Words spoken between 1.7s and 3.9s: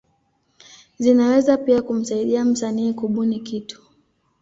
kumsaidia msanii kubuni kitu.